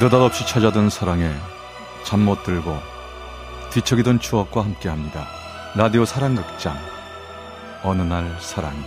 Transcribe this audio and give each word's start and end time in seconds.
느닷없이 0.00 0.46
찾아든 0.46 0.90
사랑에 0.90 1.30
잠 2.04 2.20
못 2.20 2.42
들고 2.42 2.76
뒤척이던 3.70 4.18
추억과 4.20 4.64
함께합니다. 4.64 5.26
라디오 5.76 6.04
사랑극장 6.04 6.76
어느 7.82 8.02
날 8.02 8.36
사랑이 8.40 8.78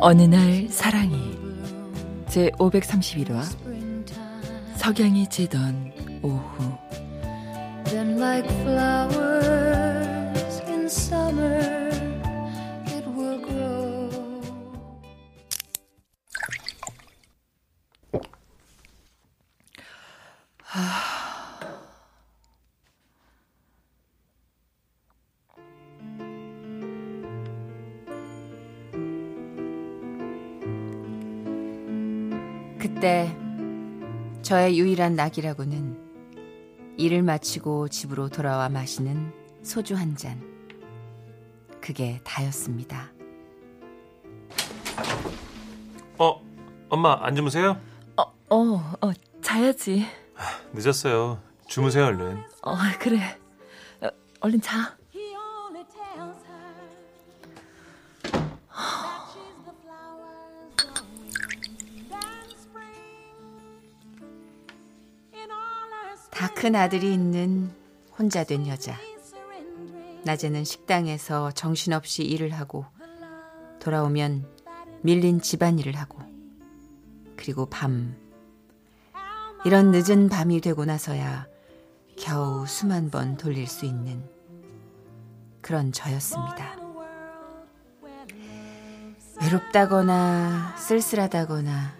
어느 0.00 0.22
날 0.22 0.68
사랑이 0.70 1.38
제 2.28 2.50
531화 2.58 3.42
석양이 4.76 5.28
지던 5.28 5.93
오후 6.24 6.40
Then 7.84 8.18
like 8.18 8.48
flowers 8.62 10.60
in 10.66 10.88
summer 10.88 11.90
it 12.86 13.06
will 13.14 13.38
grow 13.44 14.08
그때 32.78 33.36
저의 34.40 34.78
유일한 34.78 35.16
낙이라고는 35.16 36.03
일을 36.96 37.22
마치고 37.22 37.88
집으로 37.88 38.28
돌아와 38.28 38.68
마시는 38.68 39.32
소주 39.62 39.94
한 39.96 40.16
잔. 40.16 40.40
그게 41.80 42.20
다였습니다. 42.24 43.12
어, 46.18 46.40
엄마 46.88 47.18
안 47.20 47.34
주무세요? 47.34 47.78
어, 48.16 48.22
어, 48.50 48.94
어 49.00 49.12
자야지. 49.42 50.06
늦었어요. 50.72 51.40
주무세요 51.66 52.06
얼른. 52.06 52.38
어, 52.62 52.76
그래. 53.00 53.38
어, 54.00 54.08
얼른 54.40 54.60
자. 54.60 54.96
다 66.44 66.52
큰 66.52 66.76
아들이 66.76 67.14
있는 67.14 67.70
혼자 68.18 68.44
된 68.44 68.66
여자. 68.66 68.98
낮에는 70.24 70.62
식당에서 70.62 71.52
정신없이 71.52 72.22
일을 72.22 72.50
하고 72.50 72.84
돌아오면 73.80 74.46
밀린 75.00 75.40
집안일을 75.40 75.96
하고 75.96 76.18
그리고 77.34 77.64
밤 77.64 78.14
이런 79.64 79.90
늦은 79.90 80.28
밤이 80.28 80.60
되고 80.60 80.84
나서야 80.84 81.46
겨우 82.18 82.66
수만 82.66 83.10
번 83.10 83.38
돌릴 83.38 83.66
수 83.66 83.86
있는 83.86 84.22
그런 85.62 85.92
저였습니다. 85.92 86.76
외롭다거나 89.40 90.76
쓸쓸하다거나 90.76 91.96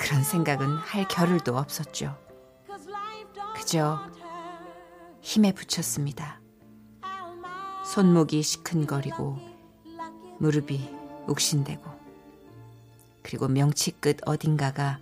그런 0.00 0.24
생각은 0.24 0.66
할 0.66 1.06
겨를도 1.06 1.56
없었죠. 1.56 2.25
그저 3.66 3.98
힘에 5.22 5.50
붙였습니다. 5.50 6.40
손목이 7.84 8.40
시큰거리고 8.40 9.40
무릎이 10.38 10.88
욱신대고 11.26 11.82
그리고 13.24 13.48
명치 13.48 13.90
끝 13.98 14.18
어딘가가 14.24 15.00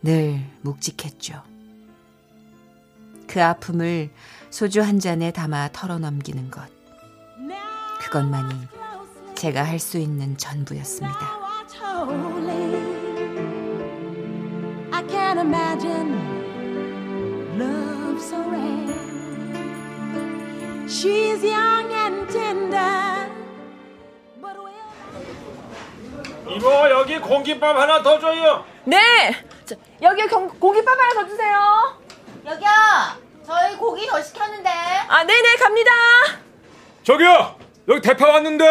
늘 0.00 0.40
묵직했죠. 0.62 1.42
그 3.26 3.42
아픔을 3.42 4.10
소주 4.48 4.80
한 4.80 4.98
잔에 4.98 5.30
담아 5.30 5.72
털어넘기는 5.72 6.50
것. 6.50 6.66
그것만이 8.00 8.54
제가 9.34 9.66
할 9.66 9.78
수 9.78 9.98
있는 9.98 10.38
전부였습니다. 10.38 11.42
Love 17.54 18.18
so 18.20 18.38
rare. 18.48 18.88
She's 20.88 21.42
young 21.44 21.92
and 21.92 22.28
tender. 22.30 23.28
But 24.40 24.56
will... 24.56 24.72
이모 26.56 26.90
여기 26.90 27.18
공깃밥 27.18 27.76
하나 27.76 28.02
더 28.02 28.18
줘요. 28.18 28.64
네! 28.84 28.96
저, 29.66 29.74
여기 30.02 30.26
경, 30.28 30.48
고기밥 30.48 30.98
하나 30.98 31.14
더 31.22 31.28
주세요. 31.28 31.96
여기요. 32.46 32.68
저희 33.46 33.76
고기 33.76 34.06
더 34.06 34.20
시켰는데. 34.22 34.70
아, 35.08 35.24
네네, 35.24 35.56
갑니다. 35.56 35.90
저기요 37.04 37.56
여기 37.88 38.00
대파 38.00 38.28
왔는데. 38.28 38.66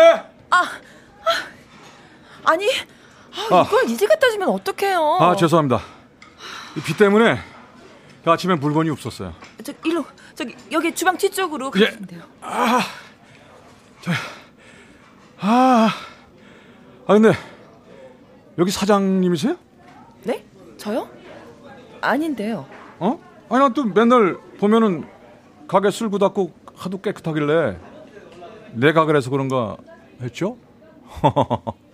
아, 0.50 0.58
아 0.58 0.66
아니, 2.46 2.68
아, 3.52 3.56
아. 3.58 3.64
이걸 3.68 3.90
이제 3.90 4.06
갖다 4.08 4.30
주면 4.30 4.50
어떡해요. 4.50 5.18
아 5.22 5.36
죄송합니다. 5.36 5.81
이 6.78 6.81
비 6.81 6.96
때문에 6.97 7.40
아침에 8.26 8.56
물건이 8.56 8.90
없었어요. 8.90 9.34
저, 9.64 9.74
일로, 9.86 10.06
저기, 10.36 10.56
여기 10.72 10.94
주방 10.94 11.18
뒤쪽으로 11.18 11.72
예. 11.76 11.86
가시면 11.86 12.06
돼요. 12.08 12.22
아, 12.42 12.82
아 17.08 17.14
근데 17.14 17.34
여기 18.58 18.70
사장님이세요? 18.70 19.58
네? 20.24 20.46
저요? 20.78 21.09
아닌데요. 22.00 22.68
어? 23.00 23.20
아니 23.50 23.59
난또 23.59 23.86
맨날 23.86 24.38
보면은 24.59 25.08
가게 25.68 25.90
쓸고 25.90 26.20
닫고 26.20 26.52
하도 26.76 27.02
깨끗하길래 27.02 27.78
내가 28.74 29.06
그래서 29.06 29.30
그런가 29.30 29.78
했죠? 30.22 30.58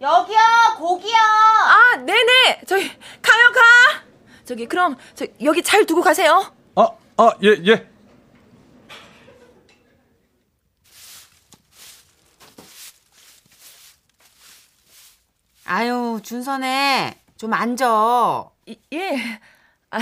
여기요. 0.00 0.38
고기요. 0.78 1.16
아, 1.16 1.96
네네! 1.96 2.62
저기, 2.66 2.88
가요, 3.20 3.52
가! 3.52 3.99
저기, 4.50 4.66
그럼, 4.66 4.96
저, 5.14 5.24
여기 5.44 5.62
잘 5.62 5.86
두고 5.86 6.00
가세요. 6.02 6.52
아, 6.74 6.88
아, 7.18 7.30
예, 7.44 7.50
예. 7.68 7.88
아유, 15.64 16.20
준선에 16.22 17.18
좀 17.36 17.52
앉아. 17.52 18.48
이- 18.66 18.78
예. 18.92 19.16
아, 19.90 19.98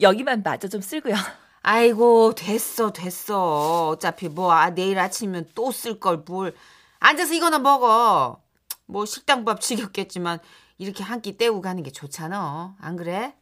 여기만 0.00 0.42
마저 0.42 0.68
좀 0.68 0.80
쓸고요. 0.80 1.14
아이고, 1.62 2.34
됐어, 2.34 2.90
됐어. 2.92 3.88
어차피 3.88 4.28
뭐 4.28 4.52
아, 4.52 4.70
내일 4.70 4.98
아침이면 4.98 5.50
또 5.54 5.70
쓸 5.72 6.00
걸 6.00 6.18
뭘. 6.26 6.54
앉아서 7.00 7.34
이거나 7.34 7.58
먹어. 7.58 8.40
뭐 8.86 9.04
식당밥 9.06 9.60
지겹겠지만 9.92 10.38
이렇게 10.78 11.02
한 11.04 11.20
끼 11.20 11.36
때우고 11.36 11.60
가는 11.60 11.82
게 11.82 11.90
좋잖아. 11.92 12.76
안 12.80 12.96
그래? 12.96 13.34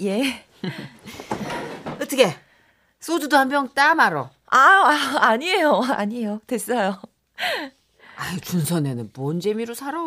예. 0.00 0.44
어떻게? 2.00 2.34
소주도 3.00 3.36
한 3.36 3.48
병 3.48 3.68
따 3.74 3.94
말어. 3.94 4.30
아, 4.46 4.58
아, 4.58 5.26
아니에요. 5.28 5.80
아니에요. 5.82 6.40
됐어요. 6.46 7.00
아유, 8.16 8.40
준선에는 8.40 9.10
뭔 9.14 9.40
재미로 9.40 9.74
살아? 9.74 9.98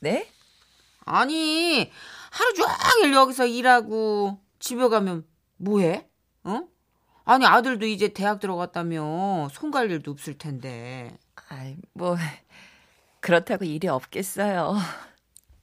네? 0.00 0.28
아니, 1.06 1.90
하루 2.30 2.54
종일 2.54 3.14
여기서 3.14 3.46
일하고 3.46 4.38
집에 4.58 4.88
가면 4.88 5.26
뭐해? 5.56 6.06
어? 6.44 6.62
아니, 7.24 7.46
아들도 7.46 7.86
이제 7.86 8.08
대학 8.08 8.38
들어갔다며 8.40 9.48
손갈 9.50 9.90
일도 9.90 10.10
없을 10.10 10.36
텐데. 10.36 11.16
아이, 11.48 11.76
뭐, 11.94 12.16
그렇다고 13.20 13.64
일이 13.64 13.88
없겠어요. 13.88 14.76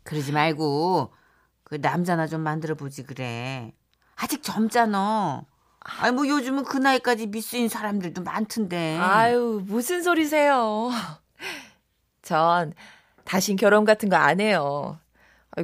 그러지 0.04 0.32
말고 0.32 1.14
그 1.72 1.76
남자나 1.76 2.28
좀 2.28 2.42
만들어 2.42 2.76
보지 2.76 3.04
그래. 3.04 3.72
아직 4.18 4.44
젊잖아. 4.44 5.46
아니 5.80 6.12
뭐 6.14 6.28
요즘은 6.28 6.66
그 6.66 6.76
나이까지 6.76 7.28
미스인 7.28 7.70
사람들도 7.70 8.24
많던데. 8.24 8.98
아유, 8.98 9.64
무슨 9.66 10.04
소리세요. 10.04 10.90
전 12.22 12.74
다신 13.24 13.56
결혼 13.56 13.86
같은 13.86 14.10
거 14.10 14.18
안 14.18 14.42
해요. 14.42 15.00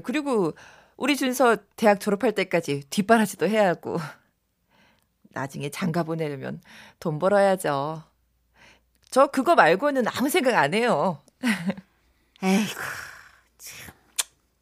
그리고 0.05 0.53
우리 0.95 1.17
준서 1.17 1.57
대학 1.75 1.99
졸업할 1.99 2.31
때까지 2.31 2.85
뒷바라지도 2.89 3.49
해야 3.49 3.67
하고. 3.67 3.97
나중에 5.33 5.69
장가 5.69 6.03
보내려면 6.03 6.61
돈 7.01 7.19
벌어야죠. 7.19 8.01
저 9.09 9.27
그거 9.27 9.55
말고는 9.55 10.07
아무 10.07 10.29
생각 10.29 10.55
안 10.55 10.73
해요. 10.73 11.21
에이구 12.41 12.79
참 13.57 13.93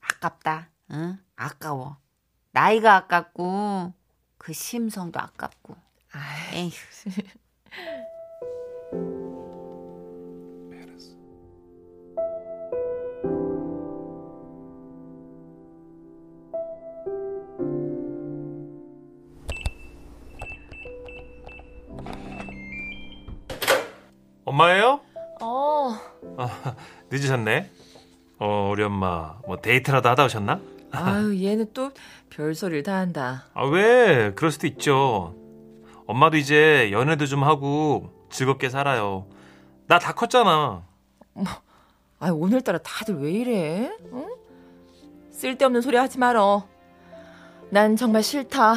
아깝다. 0.01 0.69
응? 0.91 1.17
아까워. 1.35 1.97
나이가 2.51 2.95
아깝고 2.95 3.93
그 4.37 4.53
심성도 4.53 5.19
아깝고. 5.19 5.75
에휴. 6.53 6.71
엄마예요? 24.45 25.01
어, 25.41 25.97
아, 26.37 26.75
늦으셨네. 27.09 27.71
어, 28.39 28.69
우리 28.71 28.83
엄마 28.83 29.37
뭐 29.45 29.57
데이트라도 29.57 30.07
하다 30.07 30.25
오셨나? 30.25 30.61
아유, 30.97 31.43
얘는 31.43 31.67
또 31.73 31.91
별소리를 32.29 32.83
다 32.83 32.95
한다. 32.97 33.45
아, 33.53 33.65
왜? 33.65 34.33
그럴 34.35 34.51
수도 34.51 34.67
있죠. 34.67 35.35
엄마도 36.07 36.37
이제 36.37 36.89
연애도 36.91 37.25
좀 37.25 37.43
하고 37.43 38.09
즐겁게 38.29 38.69
살아요. 38.69 39.27
나 39.87 39.99
다 39.99 40.13
컸잖아. 40.13 40.83
아유, 42.19 42.33
오늘따라 42.33 42.77
다들 42.79 43.15
왜 43.21 43.31
이래? 43.31 43.91
응? 44.13 44.25
쓸데없는 45.31 45.81
소리 45.81 45.97
하지 45.97 46.17
말어. 46.17 46.67
난 47.69 47.95
정말 47.95 48.23
싫다. 48.23 48.75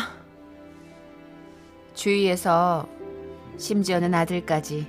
주위에서 1.94 2.88
심지어는 3.58 4.14
아들까지 4.14 4.86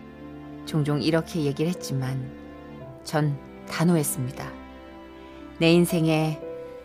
종종 0.66 1.02
이렇게 1.02 1.42
얘기를 1.44 1.70
했지만 1.70 2.32
전 3.04 3.38
단호했습니다. 3.70 4.52
내 5.60 5.72
인생에 5.74 6.40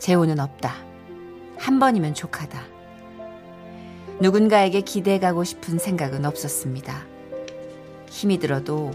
재혼은 0.05 0.39
없다. 0.39 0.75
한 1.57 1.79
번이면 1.79 2.13
족하다. 2.13 2.61
누군가에게 4.21 4.83
기대가고 4.83 5.45
싶은 5.45 5.79
생각은 5.79 6.27
없었습니다. 6.27 7.07
힘이 8.11 8.39
들어도 8.39 8.91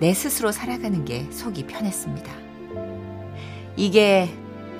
내 0.00 0.12
스스로 0.12 0.52
살아가는 0.52 1.06
게 1.06 1.24
속이 1.30 1.66
편했습니다. 1.66 2.30
이게 3.76 4.28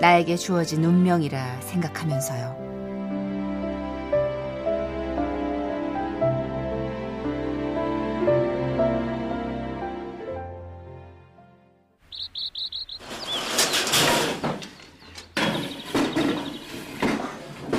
나에게 0.01 0.37
주어진 0.37 0.85
운명이라 0.85 1.63
생각하면서요. 1.63 2.68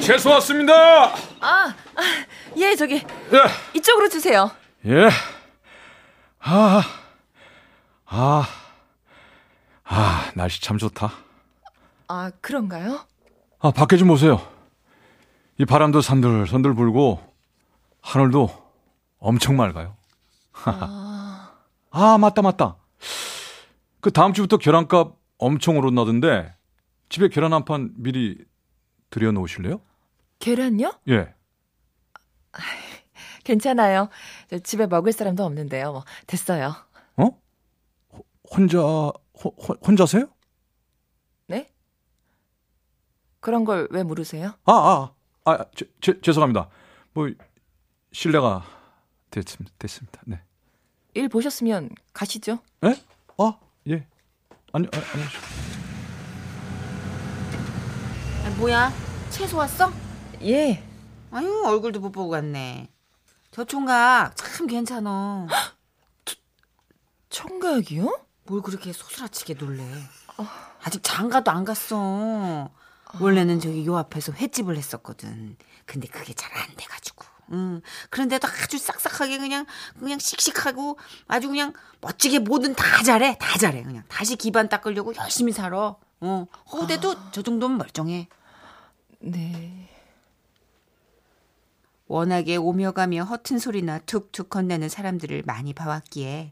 채소 0.10 0.32
왔습니다. 0.32 1.14
아, 1.14 1.16
아, 1.40 1.76
예, 2.58 2.76
저기 2.76 2.96
예. 2.96 3.76
이쪽으로 3.76 4.10
주세요. 4.10 4.50
예. 4.88 5.08
아, 6.40 6.82
아, 8.08 8.48
아, 9.84 10.32
날씨 10.34 10.64
참 10.64 10.80
좋다. 10.80 11.12
아, 12.08 12.32
그런가요? 12.42 13.02
아, 13.60 13.70
밖에 13.70 13.98
좀 13.98 14.08
보세요. 14.08 14.42
이 15.60 15.66
바람도 15.66 16.02
산들산들 16.02 16.74
불고, 16.74 17.22
하늘도 18.02 18.50
엄청 19.20 19.58
맑아요. 19.58 19.96
아, 20.64 22.18
맞다, 22.20 22.42
맞다. 22.42 22.78
그 24.00 24.10
다음 24.10 24.34
주부터 24.34 24.58
계란값 24.58 25.14
엄청 25.38 25.78
오른다던데, 25.78 26.52
집에 27.10 27.28
계란 27.28 27.54
한 27.54 27.64
판 27.64 27.92
미리 27.98 28.40
들여놓으실래요? 29.12 29.82
계란요? 30.40 30.94
예. 31.10 31.34
괜찮아요. 33.44 34.10
저 34.50 34.58
집에 34.60 34.88
먹을 34.88 35.12
사람도 35.12 35.44
없는데요. 35.44 35.92
뭐 35.92 36.04
됐어요. 36.28 36.74
어? 37.18 37.24
호- 38.14 38.26
혼자, 38.50 38.80
호- 38.80 39.14
호- 39.36 39.78
혼자세요? 39.86 40.28
네? 41.48 41.72
그런 43.40 43.66
걸 43.66 43.88
왜 43.92 44.04
물으세요? 44.04 44.54
아, 44.66 44.72
아, 44.74 45.14
아, 45.46 45.66
제, 45.76 45.90
제, 46.02 46.20
죄송합니다. 46.22 46.70
뭐, 47.14 47.30
실례가 48.12 48.64
됐습니다. 49.32 49.74
됐습니다. 49.80 50.22
네. 50.26 50.42
일 51.16 51.28
보셨으면 51.30 51.90
가시죠. 52.14 52.60
예? 52.86 52.96
아, 53.38 53.60
예. 53.88 54.08
아니, 54.74 54.88
아니, 54.94 55.04
아니. 55.06 55.24
아, 58.46 58.58
뭐야? 58.58 58.92
채소 59.30 59.58
왔어? 59.58 59.92
예. 60.44 60.84
아유 61.32 61.64
얼굴도 61.66 62.00
못 62.00 62.12
보고 62.12 62.30
갔네. 62.30 62.90
저 63.52 63.64
총각 63.64 64.36
참 64.36 64.68
괜찮어. 64.68 65.48
청각이요? 67.30 68.20
뭘 68.46 68.62
그렇게 68.62 68.92
소스라치게 68.94 69.56
놀래? 69.56 69.84
아직 70.84 71.02
장가도 71.04 71.52
안 71.52 71.66
갔어. 71.66 72.70
원래는 73.20 73.60
저기 73.60 73.86
요 73.86 73.98
앞에서 73.98 74.32
횟집을 74.34 74.78
했었거든. 74.78 75.58
근데 75.86 76.08
그게 76.08 76.34
잘 76.34 76.52
안 76.58 76.68
돼가지고. 76.76 77.26
응. 77.52 77.82
그런데도 78.12 78.48
아주 78.48 78.78
싹싹하게 78.78 79.40
그냥 79.40 79.66
그냥 80.00 80.20
씩씩하고 80.20 81.00
아주 81.28 81.48
그냥 81.50 81.74
멋지게 82.02 82.40
뭐든 82.40 82.76
다 82.76 83.04
잘해. 83.04 83.38
다 83.40 83.58
잘해. 83.58 83.84
그냥 83.84 84.04
다시 84.08 84.36
기반 84.36 84.70
닦으려고 84.70 85.14
열심히 85.16 85.52
살아. 85.52 85.96
어. 86.22 86.48
허대도 86.72 87.32
저 87.32 87.42
정도면 87.42 87.78
멀쩡해. 87.80 88.28
네. 89.22 89.90
워낙에 92.10 92.56
오며 92.56 92.92
가며 92.92 93.24
허튼 93.24 93.60
소리나 93.60 94.00
툭툭 94.00 94.50
건네는 94.50 94.90
사람들을 94.90 95.44
많이 95.46 95.74
봐왔기에 95.74 96.52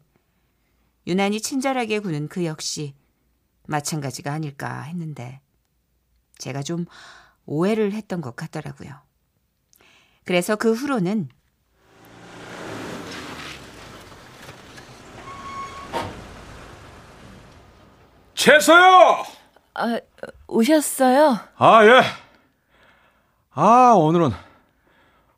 유난히 1.07 1.41
친절하게 1.41 1.97
구는 1.97 2.27
그 2.27 2.45
역시 2.45 2.93
마찬가지가 3.65 4.31
아닐까 4.31 4.83
했는데 4.83 5.41
제가 6.37 6.61
좀 6.61 6.85
오해를 7.47 7.91
했던 7.93 8.21
것 8.21 8.35
같더라고요. 8.35 8.91
그래서 10.25 10.55
그 10.55 10.73
후로는 10.73 11.29
채소요. 18.35 19.25
아, 19.73 19.99
오셨어요? 20.47 21.39
아, 21.55 21.83
예. 21.83 22.01
아, 23.53 23.93
오늘은, 23.97 24.31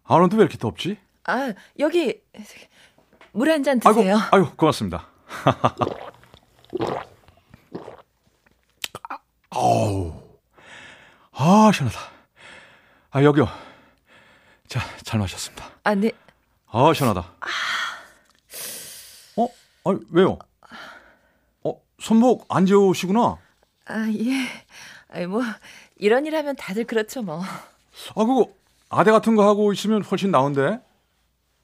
아, 0.10 0.16
오늘도 0.16 0.38
왜 0.38 0.42
이렇게 0.42 0.58
덥지? 0.58 0.98
아, 1.26 1.54
여기 1.78 2.20
물 3.32 3.52
한잔 3.52 3.80
아이고, 3.86 4.00
드세요. 4.00 4.18
아이고, 4.32 4.56
고맙습니다. 4.56 5.08
아우, 9.52 10.20
아, 11.32 11.72
시원하다. 11.72 12.00
아, 13.12 13.24
여기요. 13.24 13.48
자, 14.68 14.80
잘 15.04 15.20
마셨습니다. 15.20 15.70
아, 15.84 15.94
네. 15.94 16.12
아, 16.72 16.92
시원하다. 16.92 17.32
어? 19.38 19.48
아, 19.86 20.00
왜요? 20.10 20.40
어, 21.64 21.80
손목 22.00 22.48
안 22.50 22.66
좋으시구나. 22.66 23.38
아, 23.86 24.08
예. 24.12 24.48
아이 25.12 25.28
뭐 25.28 25.44
이런 25.98 26.26
일 26.26 26.36
하면 26.36 26.56
다들 26.56 26.86
그렇죠, 26.86 27.22
뭐. 27.22 27.44
아, 27.44 28.26
그거 28.26 28.48
아대 28.90 29.12
같은 29.12 29.36
거 29.36 29.48
하고 29.48 29.72
있으면 29.74 30.04
훨씬 30.04 30.32
나은데. 30.32 30.80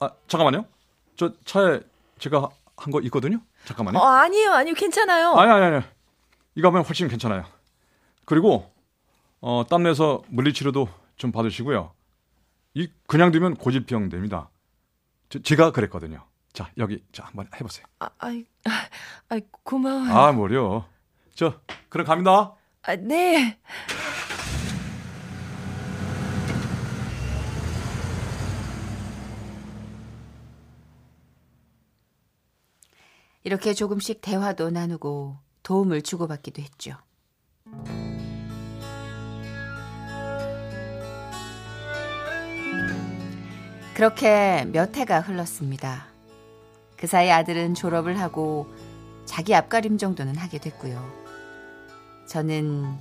아, 0.00 0.10
잠깐만요. 0.28 0.64
저 1.16 1.32
차에 1.44 1.80
제가 2.18 2.48
한 2.76 2.92
거 2.92 3.00
있거든요. 3.02 3.40
잠깐만요. 3.64 3.98
어, 3.98 4.06
아니에요. 4.06 4.52
아니요. 4.52 4.74
괜찮아요. 4.74 5.32
아니, 5.34 5.50
아니, 5.50 5.64
아니. 5.76 5.84
이거 6.54 6.68
하면 6.68 6.82
훨씬 6.84 7.08
괜찮아요. 7.08 7.44
그리고, 8.24 8.70
어, 9.40 9.64
땀내서 9.68 10.22
물리치료도 10.28 10.88
좀 11.16 11.32
받으시고요. 11.32 11.92
이, 12.74 12.90
그냥 13.06 13.32
두면 13.32 13.54
고질병 13.56 14.08
됩니다. 14.10 14.50
저, 15.30 15.40
제가 15.40 15.72
그랬거든요. 15.72 16.22
자, 16.52 16.70
여기, 16.78 17.02
자, 17.12 17.24
한번 17.24 17.48
해 17.54 17.58
보세요. 17.58 17.86
아, 17.98 18.08
아이, 18.18 18.44
아, 18.66 18.70
아이 19.30 19.40
고마워요. 19.62 20.14
아, 20.14 20.32
뭐려. 20.32 20.86
저, 21.34 21.54
그럼 21.88 22.06
갑니다. 22.06 22.54
아, 22.82 22.96
네. 22.96 23.58
이렇게 33.46 33.74
조금씩 33.74 34.22
대화도 34.22 34.70
나누고 34.70 35.36
도움을 35.62 36.02
주고받기도 36.02 36.60
했죠. 36.60 36.96
그렇게 43.94 44.64
몇 44.72 44.96
해가 44.96 45.20
흘렀습니다. 45.20 46.08
그 46.96 47.06
사이 47.06 47.30
아들은 47.30 47.74
졸업을 47.74 48.18
하고 48.18 48.66
자기 49.26 49.54
앞가림 49.54 49.96
정도는 49.96 50.34
하게 50.34 50.58
됐고요. 50.58 51.00
저는 52.28 52.96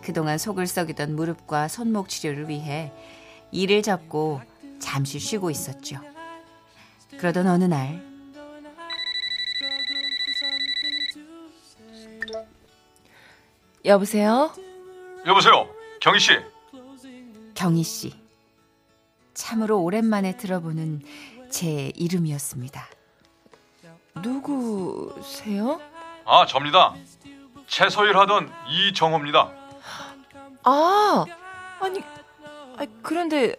그동안 0.00 0.38
속을 0.38 0.66
썩이던 0.66 1.14
무릎과 1.14 1.68
손목 1.68 2.08
치료를 2.08 2.48
위해 2.48 2.90
일을 3.50 3.82
접고 3.82 4.40
잠시 4.78 5.18
쉬고 5.18 5.50
있었죠. 5.50 6.00
그러던 7.18 7.46
어느 7.48 7.64
날 7.64 8.09
여보세요? 13.84 14.52
여보세요, 15.26 15.68
경희 16.00 16.18
씨. 16.18 16.32
경희 17.54 17.82
씨. 17.82 18.12
참으로 19.34 19.80
오랜만에 19.80 20.36
들어보는 20.36 21.02
제 21.50 21.92
이름이었습니다. 21.94 22.86
누구세요? 24.22 25.80
아, 26.26 26.44
접니다. 26.46 26.94
채소일 27.66 28.16
하던 28.18 28.52
이정호입니다. 28.68 29.52
아, 30.64 31.24
아니, 31.80 32.00
아, 32.76 32.86
그런데 33.02 33.56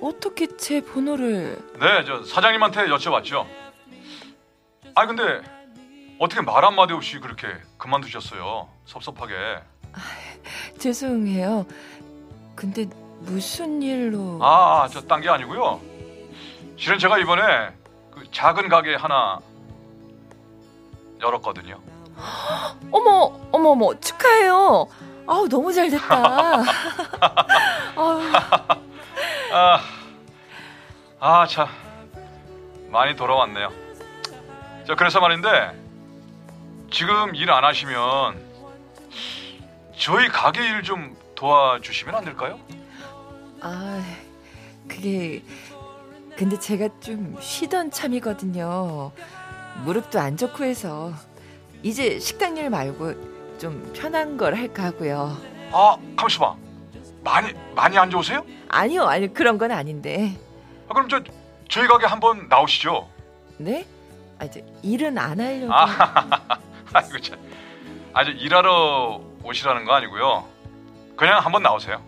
어떻게 0.00 0.46
제 0.56 0.80
번호를? 0.80 1.58
네, 1.78 2.04
저 2.06 2.24
사장님한테 2.24 2.86
여쭤봤죠. 2.86 3.46
아, 4.94 5.06
근데 5.06 5.42
어떻게 6.18 6.40
말 6.42 6.64
한마디 6.64 6.92
없이 6.92 7.18
그렇게 7.20 7.46
그만두셨어요? 7.76 8.68
섭섭하게. 8.86 9.34
죄송해요. 10.78 11.66
근데 12.56 12.86
무슨 13.20 13.80
일로? 13.82 14.38
아, 14.42 14.88
저딴 14.88 15.20
게 15.20 15.28
아니고요. 15.28 15.80
실은 16.76 16.98
제가 16.98 17.18
이번에 17.18 17.42
그 18.10 18.28
작은 18.32 18.68
가게 18.68 18.94
하나 18.96 19.38
열었거든요. 21.20 21.80
어머, 22.90 23.38
어머, 23.52 23.70
어머, 23.70 24.00
축하해요. 24.00 24.86
아우 25.26 25.48
너무 25.48 25.72
잘 25.72 25.90
됐다. 25.90 26.62
아, 29.52 29.80
아, 31.20 31.46
참 31.46 31.68
많이 32.88 33.14
돌아왔네요. 33.14 33.70
저 34.86 34.94
그래서 34.96 35.20
말인데 35.20 35.87
지금 36.90 37.34
일 37.34 37.50
안 37.50 37.64
하시면 37.64 38.38
저희 39.98 40.28
가게 40.28 40.60
일 40.68 40.82
좀 40.82 41.16
도와주시면 41.34 42.14
안 42.14 42.24
될까요? 42.24 42.58
아, 43.60 44.02
그게 44.88 45.42
근데 46.36 46.58
제가 46.58 46.88
좀 47.00 47.36
쉬던 47.40 47.90
참이거든요. 47.90 49.12
무릎도 49.84 50.18
안 50.20 50.36
좋고 50.36 50.64
해서 50.64 51.12
이제 51.82 52.18
식당 52.18 52.56
일 52.56 52.70
말고 52.70 53.58
좀 53.58 53.92
편한 53.94 54.36
걸 54.36 54.56
할까 54.56 54.84
하고요. 54.84 55.36
아, 55.72 55.96
잠시만. 56.18 56.54
많이 57.22 57.52
많이 57.74 57.98
안 57.98 58.08
좋으세요? 58.10 58.44
아니요, 58.68 59.04
아니 59.04 59.32
그런 59.32 59.58
건 59.58 59.70
아닌데. 59.72 60.36
아, 60.88 60.94
그럼 60.94 61.08
저 61.08 61.20
저희 61.68 61.86
가게 61.86 62.06
한번 62.06 62.48
나오시죠. 62.48 63.08
네? 63.58 63.86
아, 64.38 64.44
이제 64.44 64.64
일은 64.82 65.18
안 65.18 65.38
하려고. 65.40 65.72
아, 65.74 66.58
아이고 66.92 67.18
참. 67.20 67.38
아주 68.14 68.30
일하러 68.30 69.20
오시라는 69.42 69.84
거 69.84 69.94
아니고요. 69.94 70.44
그냥 71.16 71.38
한번 71.40 71.62
나오세요. 71.62 72.02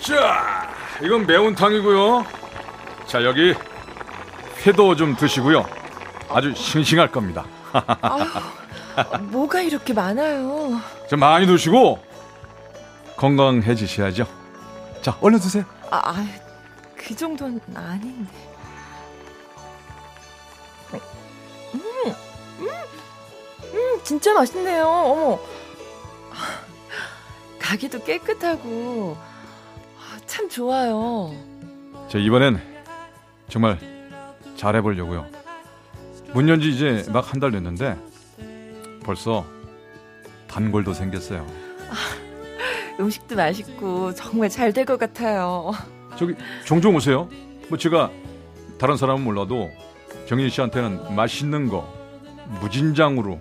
자, 0.00 0.68
이건 1.02 1.26
매운탕이고요. 1.26 2.26
자, 3.06 3.22
여기 3.24 3.54
회도 4.66 4.96
좀 4.96 5.14
드시고요. 5.16 5.66
아주 6.30 6.54
싱싱할 6.54 7.08
겁니다. 7.10 7.44
아유, 9.10 9.22
뭐가 9.30 9.60
이렇게 9.60 9.92
많아요? 9.92 10.80
좀 11.08 11.20
많이 11.20 11.46
드시고 11.46 11.98
건강해지셔야죠. 13.16 14.26
자, 15.02 15.16
얼른 15.20 15.38
드세요. 15.40 15.64
아, 15.90 16.10
아, 16.10 16.26
그 16.96 17.14
정도는 17.14 17.60
아닌데. 17.74 18.30
음, 21.74 21.80
음, 22.60 22.68
음, 23.74 24.00
진짜 24.04 24.32
맛있네요. 24.34 24.86
어머, 24.86 25.38
가게도 27.58 28.02
깨끗하고 28.04 29.16
아, 29.98 30.18
참 30.26 30.48
좋아요. 30.48 31.32
자, 32.10 32.18
이번엔 32.18 32.60
정말 33.48 33.78
잘해보려고요. 34.56 35.26
문 36.32 36.48
연지 36.48 36.70
이제 36.70 37.04
막 37.10 37.24
한 37.32 37.40
달 37.40 37.50
됐는데 37.52 37.96
벌써 39.08 39.44
단골도 40.48 40.92
생겼어요. 40.92 41.46
음식도 43.00 43.36
맛있고 43.36 44.12
정말 44.12 44.50
잘 44.50 44.70
될 44.74 44.84
것 44.84 44.98
같아요. 44.98 45.72
저기 46.18 46.34
종종 46.66 46.94
오세요. 46.94 47.26
뭐 47.70 47.78
제가 47.78 48.10
다른 48.78 48.98
사람은 48.98 49.24
몰라도 49.24 49.70
정인 50.28 50.50
씨한테는 50.50 51.14
맛있는 51.16 51.70
거 51.70 51.90
무진장으로 52.60 53.40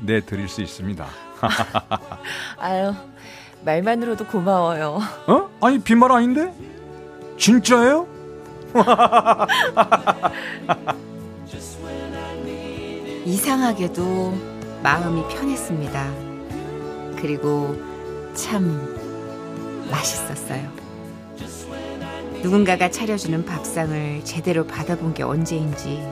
내드릴 0.00 0.48
수 0.48 0.62
있습니다. 0.62 1.06
아유, 2.58 2.94
말만으로도 3.66 4.26
고마워요. 4.28 4.98
어? 5.26 5.50
아니 5.60 5.78
빈말 5.78 6.10
아닌데? 6.10 6.50
진짜예요? 7.36 8.06
이상하게도 13.26 14.51
마음이 14.82 15.22
편했습니다. 15.28 16.12
그리고 17.20 17.76
참 18.34 18.98
맛있었어요. 19.90 20.68
누군가가 22.42 22.90
차려주는 22.90 23.44
밥상을 23.44 24.24
제대로 24.24 24.66
받아본 24.66 25.14
게 25.14 25.22
언제인지 25.22 26.02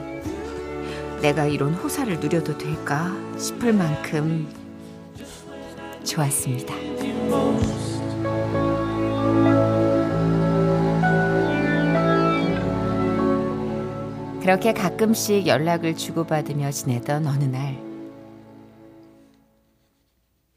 내가 1.21 1.45
이런 1.45 1.73
호사를 1.73 2.19
누려도 2.19 2.57
될까 2.57 3.11
싶을 3.37 3.73
만큼 3.73 4.47
좋았습니다. 6.05 6.73
그렇게 14.41 14.73
가끔씩 14.73 15.45
연락을 15.45 15.95
주고받으며 15.95 16.71
지내던 16.71 17.27
어느 17.27 17.43
날 17.43 17.90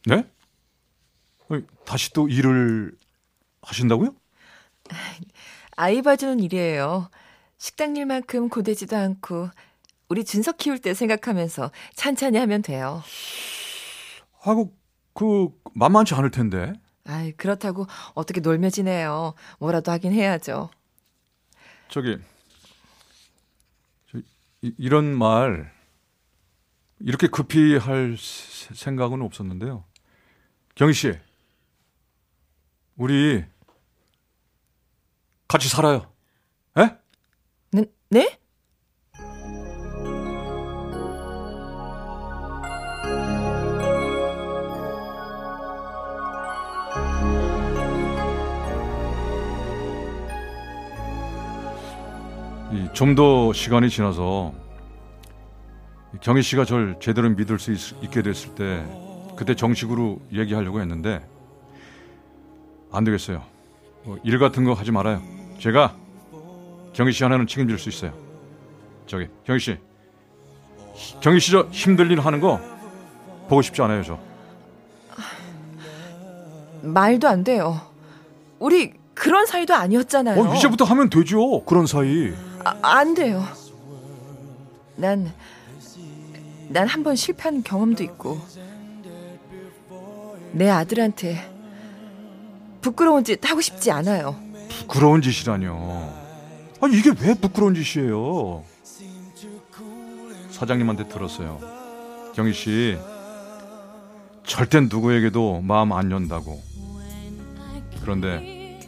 네? 0.06 0.25
다시 1.84 2.12
또 2.12 2.28
일을 2.28 2.96
하신다고요? 3.62 4.14
아이 5.76 6.02
봐주는 6.02 6.40
일이에요. 6.40 7.11
식당 7.58 7.96
일만큼 7.96 8.49
고되지도 8.49 8.96
않고 8.96 9.50
우리 10.08 10.25
준석 10.25 10.56
키울 10.58 10.78
때 10.78 10.94
생각하면서 10.94 11.70
찬찬히 11.94 12.38
하면 12.38 12.62
돼요. 12.62 13.02
하고 14.40 14.75
그 15.14 15.49
만만치 15.75 16.14
않을 16.14 16.30
텐데. 16.30 16.73
아이 17.06 17.32
그렇다고 17.32 17.87
어떻게 18.14 18.40
놀며 18.40 18.70
지내요. 18.70 19.34
뭐라도 19.58 19.92
하긴 19.92 20.12
해야죠. 20.12 20.70
저기 21.88 22.18
저, 24.11 24.18
이, 24.62 24.75
이런 24.78 25.16
말 25.16 25.73
이렇게 27.00 27.26
급히 27.26 27.76
할 27.76 28.16
세- 28.18 28.75
생각은 28.75 29.20
없었는데요. 29.23 29.84
경희 30.75 30.93
씨, 30.93 31.12
우리 32.97 33.45
같이 35.47 35.69
살아요. 35.69 36.11
에? 36.76 36.90
네? 37.71 37.85
네? 38.11 38.38
좀 52.95 53.14
더 53.16 53.52
시간이 53.52 53.90
지나서 53.90 54.54
경희 56.21 56.43
씨가 56.43 56.64
절 56.64 56.97
제대로 57.00 57.28
믿을 57.31 57.59
수 57.59 57.73
있, 57.73 58.11
게 58.11 58.23
됐을 58.23 58.54
때 58.54 59.13
그때 59.36 59.54
정식으로 59.54 60.20
얘기하려고 60.32 60.80
했는데 60.80 61.26
안 62.92 63.04
되겠어요. 63.04 63.42
뭐 64.04 64.18
일 64.22 64.38
같은 64.38 64.64
거 64.64 64.72
하지 64.74 64.90
말아요. 64.92 65.22
제가 65.58 65.96
경희 66.92 67.12
씨 67.12 67.24
하나는 67.24 67.46
책임질 67.46 67.78
수 67.78 67.88
있어요. 67.88 68.12
저기 69.06 69.28
경희 69.44 69.58
씨, 69.58 69.78
경희 71.20 71.40
씨 71.40 71.50
저 71.52 71.66
힘들 71.70 72.10
일 72.10 72.20
하는 72.20 72.40
거 72.40 72.60
보고 73.48 73.62
싶지 73.62 73.82
않아요, 73.82 74.02
저. 74.02 74.18
말도 76.82 77.28
안 77.28 77.44
돼요. 77.44 77.80
우리 78.58 78.92
그런 79.14 79.46
사이도 79.46 79.74
아니었잖아요. 79.74 80.40
어, 80.40 80.54
이제부터 80.54 80.84
하면 80.84 81.08
되죠. 81.10 81.64
그런 81.64 81.86
사이. 81.86 82.32
아, 82.64 82.74
안 82.82 83.14
돼요. 83.14 83.42
난, 84.96 85.32
난 86.68 86.86
한 86.88 87.02
번 87.02 87.16
실패한 87.16 87.62
경험도 87.62 88.02
있고, 88.04 88.38
내 90.54 90.70
아들한테 90.70 91.52
부끄러운 92.80 93.25
짓 93.25 93.44
하고 93.49 93.61
싶지 93.61 93.90
않아요. 93.90 94.37
부끄러운 94.68 95.20
짓이라뇨. 95.20 96.12
아니 96.80 96.99
이게 96.99 97.11
왜 97.20 97.34
부끄러운 97.34 97.75
짓이에요? 97.75 98.64
사장님한테 100.50 101.08
들었어요. 101.08 101.58
경희 102.34 102.52
씨 102.52 102.96
절대 104.44 104.80
누구에게도 104.80 105.61
마음 105.62 105.92
안 105.92 106.11
연다고. 106.11 106.62
그런데 108.00 108.78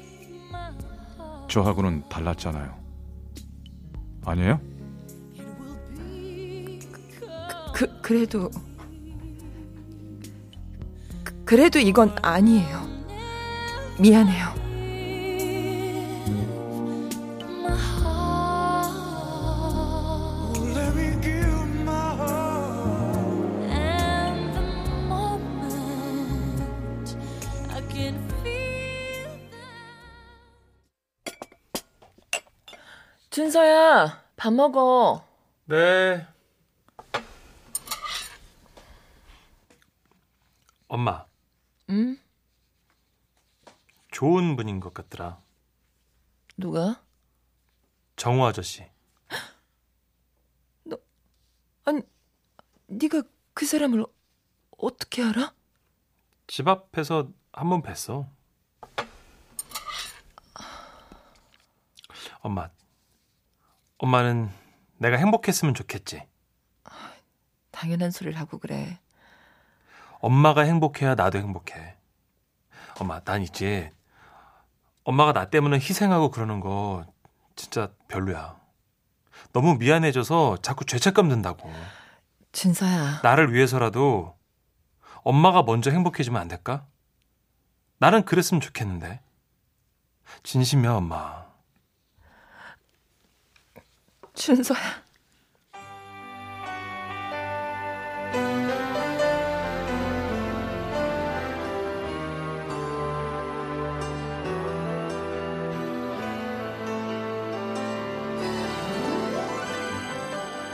저하고는 1.49 2.05
달랐잖아요. 2.09 2.77
아니에요? 4.25 4.61
그, 7.73 8.01
그래도, 8.03 8.51
그, 11.47 11.55
그래도 11.55 11.79
이건 11.79 12.15
아니에요. 12.23 12.87
미안해요. 13.99 14.55
And 23.69 24.53
the 24.53 24.63
moment 25.07 25.47
I 27.71 27.81
can 27.89 28.29
feel 28.41 29.51
준서야, 33.31 34.23
밥 34.37 34.53
먹어. 34.53 35.25
네. 35.67 36.27
엄마, 40.89 41.27
응? 41.91 42.19
좋은 44.11 44.57
분인 44.57 44.81
것 44.81 44.95
같더라. 44.95 45.41
누가? 46.57 47.03
정우 48.17 48.45
아저씨. 48.47 48.85
아니, 51.85 52.03
네가 52.87 53.23
그 53.55 53.67
사람을 53.67 54.05
어떻게 54.79 55.23
알아? 55.23 55.55
집 56.47 56.67
앞에서 56.67 57.31
한 57.53 57.69
번 57.69 57.83
뵀어. 57.83 58.27
엄마, 62.41 62.71
엄마는 63.99 64.51
내가 64.99 65.17
행복했으면 65.17 65.75
좋겠지. 65.75 66.23
당연한 67.71 68.11
소리를 68.11 68.39
하고 68.39 68.59
그래. 68.59 68.99
엄마가 70.21 70.63
행복해야 70.63 71.15
나도 71.15 71.39
행복해. 71.39 71.97
엄마, 72.99 73.21
난 73.21 73.43
이제 73.43 73.93
엄마가 75.05 75.33
나 75.33 75.51
때문에 75.51 75.77
희생하고 75.77 76.31
그러는 76.31 76.61
거 76.61 77.05
진짜 77.55 77.91
별로야. 78.09 78.59
너무 79.53 79.77
미안해져서 79.77 80.59
자꾸 80.63 80.85
죄책감 80.85 81.29
든다고. 81.29 81.71
준서야, 82.53 83.21
나를 83.23 83.53
위해서라도 83.53 84.37
엄마가 85.23 85.63
먼저 85.63 85.91
행복해지면 85.91 86.41
안 86.41 86.49
될까? 86.49 86.87
나는 87.99 88.25
그랬으면 88.25 88.61
좋겠는데. 88.61 89.21
진심이야, 90.43 90.93
엄마. 90.93 91.47
준서야. 94.35 95.06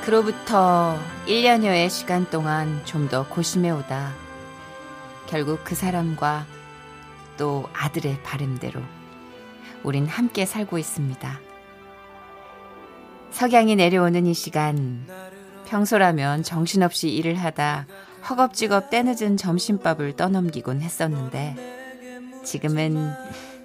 그로부터 0.02 0.98
1년여의 1.26 1.88
시간 1.88 2.28
동안 2.28 2.82
좀 2.84 3.08
더 3.08 3.28
고심해오다. 3.28 4.12
결국 5.26 5.60
그 5.64 5.74
사람과 5.74 6.44
또 7.36 7.68
아들의 7.72 8.22
바램대로 8.22 8.80
우린 9.82 10.06
함께 10.06 10.44
살고 10.44 10.78
있습니다. 10.78 11.40
석양이 13.30 13.76
내려오는 13.76 14.26
이 14.26 14.34
시간, 14.34 15.06
평소라면 15.66 16.42
정신없이 16.42 17.08
일을 17.10 17.36
하다 17.36 17.86
허겁지겁 18.28 18.90
때늦은 18.90 19.36
점심밥을 19.36 20.16
떠넘기곤 20.16 20.80
했었는데, 20.80 21.56
지금은 22.44 23.12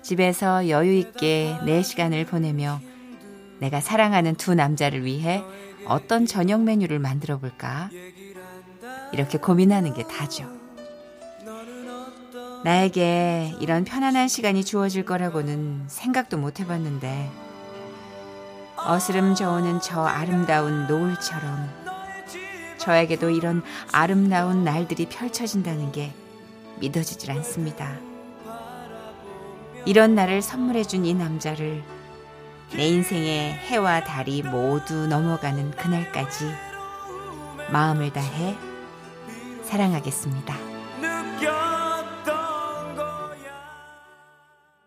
집에서 0.04 0.70
여유 0.70 0.94
있게 0.94 1.58
내 1.66 1.82
시간을 1.84 2.26
보내며 2.26 2.80
내가 3.60 3.82
사랑하는 3.82 4.36
두 4.36 4.56
남자를 4.56 5.04
위해 5.04 5.44
어떤 5.88 6.26
저녁 6.26 6.64
메뉴를 6.64 7.00
만들어 7.00 7.38
볼까? 7.38 7.90
이렇게 9.14 9.38
고민하는 9.38 9.94
게 9.94 10.04
다죠. 10.04 10.46
나에게 12.64 13.56
이런 13.60 13.86
편안한 13.86 14.28
시간이 14.28 14.66
주어질 14.66 15.06
거라고는 15.06 15.86
생각도 15.88 16.38
못 16.38 16.60
해봤는데, 16.60 17.32
어스름 18.76 19.36
저오는 19.36 19.80
저 19.82 20.04
아름다운 20.04 20.88
노을처럼 20.88 21.70
저에게도 22.78 23.30
이런 23.30 23.64
아름다운 23.92 24.64
날들이 24.64 25.08
펼쳐진다는 25.08 25.92
게 25.92 26.14
믿어지질 26.80 27.32
않습니다. 27.32 27.98
이런 29.86 30.16
날을 30.16 30.42
선물해준 30.42 31.06
이 31.06 31.14
남자를 31.14 31.84
내 32.76 32.88
인생의 32.88 33.54
해와 33.54 34.04
달이 34.04 34.44
모두 34.44 35.08
넘어가는 35.08 35.72
그날까지 35.72 36.52
마음을 37.72 38.12
다해 38.12 38.58
사랑하겠습니다. 39.64 40.56